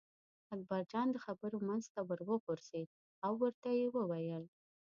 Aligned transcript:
اکبرجان 0.53 1.07
د 1.11 1.17
خبرو 1.25 1.57
منځ 1.67 1.83
ته 1.93 1.99
ور 2.07 2.19
وغورځېد 2.29 2.89
او 3.25 3.31
ورته 3.43 3.69
یې 3.79 3.87
وویل. 3.95 4.43